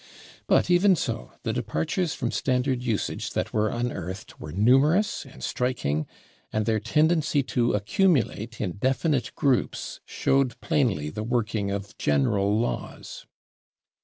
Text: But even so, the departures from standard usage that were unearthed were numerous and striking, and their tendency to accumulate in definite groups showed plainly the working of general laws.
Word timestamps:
But 0.47 0.71
even 0.71 0.95
so, 0.95 1.31
the 1.43 1.53
departures 1.53 2.15
from 2.15 2.31
standard 2.31 2.81
usage 2.81 3.33
that 3.33 3.53
were 3.53 3.69
unearthed 3.69 4.39
were 4.39 4.51
numerous 4.51 5.27
and 5.27 5.43
striking, 5.43 6.07
and 6.51 6.65
their 6.65 6.79
tendency 6.79 7.43
to 7.43 7.73
accumulate 7.73 8.59
in 8.59 8.77
definite 8.77 9.31
groups 9.35 9.99
showed 10.07 10.59
plainly 10.59 11.11
the 11.11 11.21
working 11.21 11.69
of 11.69 11.95
general 11.99 12.57
laws. 12.59 13.27